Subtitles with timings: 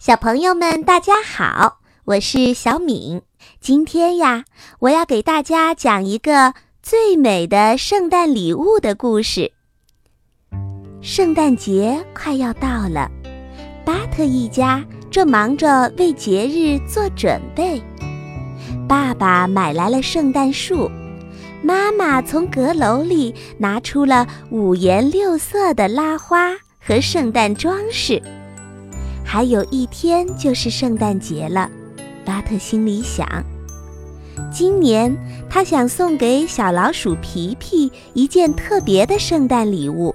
[0.00, 3.20] 小朋友们，大家好，我是小敏。
[3.60, 4.46] 今天呀，
[4.78, 9.52] 我要给大家讲一个最美的圣诞礼物的故事。
[11.02, 13.10] 圣诞节快要到了，
[13.84, 17.78] 巴特一家正忙着为节日做准备。
[18.88, 20.90] 爸爸买来了圣诞树，
[21.62, 28.22] 妈妈从阁楼里拿出了五颜六色的拉花和圣诞装饰。
[29.32, 31.70] 还有一天就是圣诞节了，
[32.24, 33.24] 巴特心里想。
[34.50, 35.16] 今年
[35.48, 40.12] 他想送给小老鼠皮皮一件特别的圣诞礼物。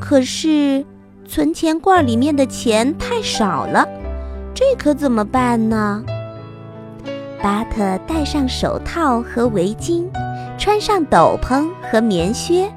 [0.00, 0.84] 可是，
[1.28, 3.86] 存钱罐里面的钱太少了，
[4.52, 6.04] 这可怎么办呢？
[7.40, 10.08] 巴特戴上手套和围巾，
[10.58, 12.68] 穿上斗篷和棉靴，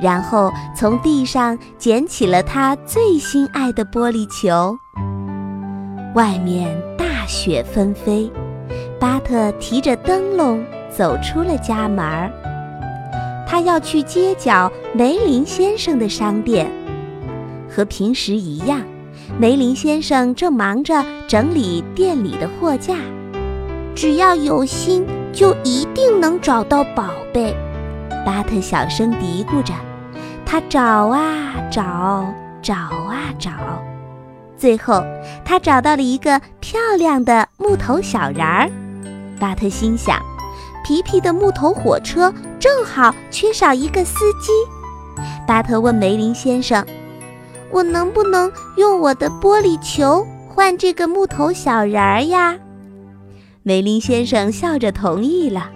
[0.00, 4.76] 然后从地上捡起了他最心爱的玻璃球。
[6.14, 8.30] 外面大雪纷飞，
[8.98, 12.30] 巴特提着灯笼走出了家门儿。
[13.46, 16.70] 他要去街角梅林先生的商店，
[17.70, 18.82] 和平时一样，
[19.38, 22.94] 梅林先生正忙着整理店里的货架。
[23.94, 27.56] 只要有心，就一定能找到宝贝。
[28.26, 29.72] 巴特小声嘀咕着，
[30.46, 33.50] 他找啊找，找啊找，
[34.56, 35.04] 最后
[35.44, 38.70] 他找到了一个漂亮的木头小人儿。
[39.38, 40.18] 巴特心想。
[40.86, 44.52] 皮皮的木头火车正好缺少一个司机。
[45.44, 46.86] 巴特问梅林先生
[47.72, 52.56] ：“我能不能用我的玻璃球换这个木头小人儿呀？”
[53.64, 55.68] 梅林先生笑着同意了。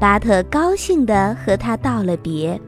[0.00, 2.58] 巴特高兴地和他道了别。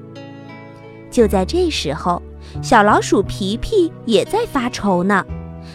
[1.19, 2.22] 就在这时候，
[2.62, 5.27] 小老鼠皮皮也在发愁呢。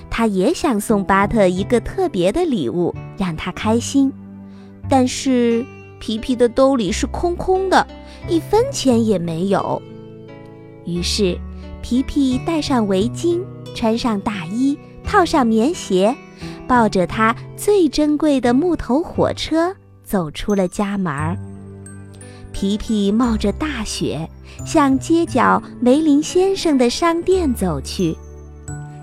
[0.10, 4.10] 他也想送巴特一个特别的礼物，让他开心，
[4.90, 5.66] 但是。
[6.00, 7.86] 皮皮的兜里是空空的，
[8.28, 9.82] 一分钱也没有。
[10.86, 11.38] 于是，
[11.82, 13.42] 皮皮戴上围巾，
[13.74, 16.14] 穿上大衣，套上棉鞋，
[16.68, 19.74] 抱着他最珍贵的木头火车，
[20.04, 21.38] 走出了家门。
[22.52, 24.30] 皮皮冒着大雪，
[24.66, 28.18] 向街角梅林先生的商店走去。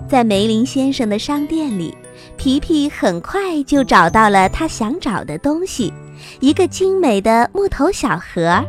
[0.07, 1.95] 在梅林先生的商店里，
[2.37, 5.93] 皮皮很快就找到了他想找的东西。
[6.39, 8.63] 一个精美的木头小盒，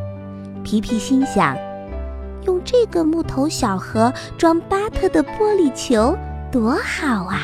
[0.62, 1.56] 皮皮心想：
[2.46, 6.16] 用这个木头小盒装巴特的玻璃球
[6.50, 7.40] 多好啊！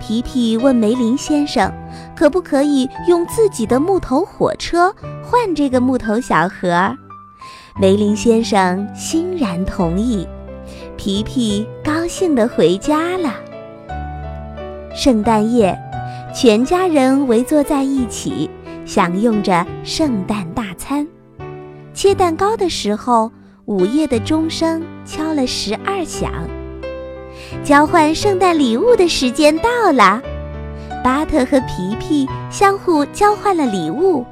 [0.00, 1.72] 皮皮问梅林先生
[2.16, 6.94] ：“可不可以用自己的木头火车换这个木头小盒？”
[7.80, 10.26] 梅林先生欣然同意。
[10.96, 13.32] 皮皮高兴地回家了。
[14.92, 15.78] 圣诞夜，
[16.34, 18.50] 全家人围坐在一起。
[18.84, 21.06] 享用着圣诞大餐，
[21.92, 23.30] 切蛋糕的时候，
[23.66, 26.32] 午夜的钟声敲了十二响。
[27.62, 30.22] 交换圣诞礼物的时间到了，
[31.04, 34.24] 巴特和皮皮相互交换了礼物。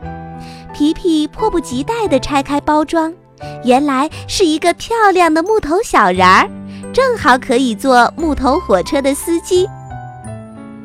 [0.73, 3.13] 皮皮迫不及待地拆开包装，
[3.65, 6.49] 原来是一个漂亮的木头小人儿，
[6.93, 9.69] 正好可以做木头火车的司机。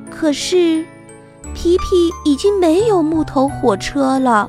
[0.10, 0.86] 可是。
[1.54, 4.48] 皮皮已经没有木头火车了。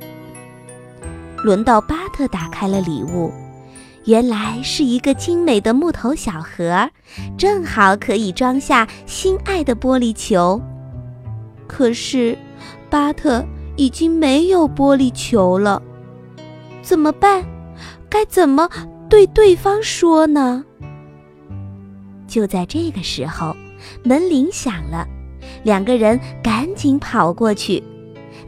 [1.43, 3.33] 轮到巴特打开了礼物，
[4.05, 6.89] 原来是一个精美的木头小盒，
[7.37, 10.63] 正好可以装下心爱的玻璃球。
[11.67, 12.39] 可是，
[12.89, 15.83] 巴特已经没有玻璃球了，
[16.83, 17.45] 怎么办？
[18.09, 18.69] 该怎么
[19.09, 20.65] 对对方说呢？
[22.27, 23.55] 就在这个时候，
[24.03, 25.07] 门铃响了。
[25.65, 27.83] 两个人赶紧跑过去，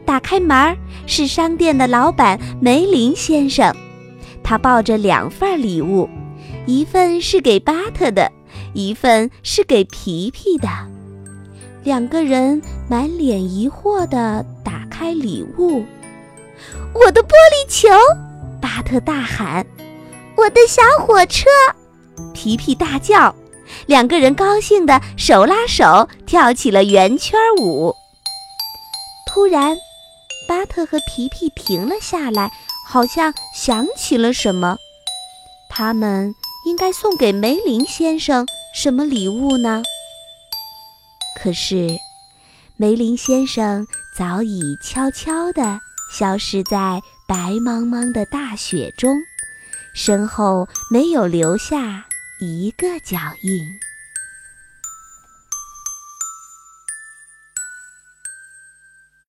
[0.05, 3.75] 打开门，是商店的老板梅林先生。
[4.43, 6.09] 他抱着两份礼物，
[6.65, 8.31] 一份是给巴特的，
[8.73, 10.67] 一份是给皮皮的。
[11.83, 15.83] 两个人满脸疑惑地打开礼物，
[16.93, 17.89] 我的玻璃球！
[18.75, 19.65] 巴特大喊
[20.35, 21.45] ：“我的小火车！”
[22.35, 23.33] 皮皮大叫。
[23.85, 27.95] 两个人高兴地手拉手跳起了圆圈舞。
[29.25, 29.77] 突然，
[30.45, 32.51] 巴特和皮皮停了下来，
[32.85, 34.75] 好像想起了什么。
[35.69, 36.35] 他们
[36.65, 38.45] 应该送给梅林先生
[38.75, 39.83] 什么礼物呢？
[41.41, 41.87] 可是，
[42.75, 43.87] 梅林先生
[44.17, 45.79] 早已悄悄地
[46.11, 49.23] 消失在白茫茫的大雪中，
[49.93, 52.05] 身后没有留下。
[52.39, 53.79] 一个脚印。